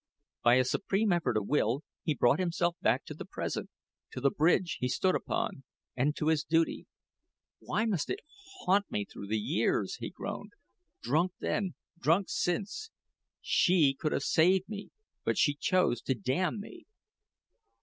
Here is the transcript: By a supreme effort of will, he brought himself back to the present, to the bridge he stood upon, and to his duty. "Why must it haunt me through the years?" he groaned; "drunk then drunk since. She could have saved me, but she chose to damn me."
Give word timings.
By 0.41 0.55
a 0.55 0.63
supreme 0.63 1.13
effort 1.13 1.37
of 1.37 1.47
will, 1.47 1.83
he 2.01 2.15
brought 2.15 2.39
himself 2.39 2.75
back 2.81 3.05
to 3.05 3.13
the 3.13 3.23
present, 3.23 3.69
to 4.13 4.19
the 4.19 4.31
bridge 4.31 4.77
he 4.79 4.87
stood 4.89 5.13
upon, 5.13 5.63
and 5.95 6.15
to 6.15 6.29
his 6.29 6.43
duty. 6.43 6.87
"Why 7.59 7.85
must 7.85 8.09
it 8.09 8.21
haunt 8.61 8.89
me 8.89 9.05
through 9.05 9.27
the 9.27 9.37
years?" 9.37 9.97
he 9.97 10.09
groaned; 10.09 10.53
"drunk 11.03 11.33
then 11.39 11.75
drunk 11.99 12.29
since. 12.29 12.89
She 13.41 13.93
could 13.93 14.11
have 14.11 14.23
saved 14.23 14.67
me, 14.67 14.89
but 15.23 15.37
she 15.37 15.53
chose 15.53 16.01
to 16.01 16.15
damn 16.15 16.59
me." 16.59 16.85